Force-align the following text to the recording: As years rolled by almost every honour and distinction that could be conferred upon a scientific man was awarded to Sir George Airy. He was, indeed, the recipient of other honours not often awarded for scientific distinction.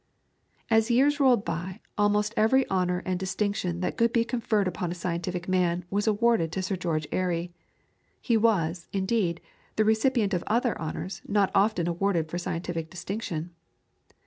As 0.71 0.89
years 0.89 1.19
rolled 1.19 1.45
by 1.45 1.79
almost 1.95 2.33
every 2.35 2.67
honour 2.71 3.03
and 3.05 3.19
distinction 3.19 3.81
that 3.81 3.97
could 3.97 4.11
be 4.11 4.25
conferred 4.25 4.67
upon 4.67 4.91
a 4.91 4.95
scientific 4.95 5.47
man 5.47 5.85
was 5.91 6.07
awarded 6.07 6.51
to 6.53 6.63
Sir 6.63 6.75
George 6.75 7.07
Airy. 7.11 7.53
He 8.19 8.35
was, 8.35 8.87
indeed, 8.91 9.41
the 9.75 9.85
recipient 9.85 10.33
of 10.33 10.43
other 10.47 10.75
honours 10.81 11.21
not 11.27 11.51
often 11.53 11.87
awarded 11.87 12.31
for 12.31 12.39
scientific 12.39 12.89
distinction. 12.89 13.51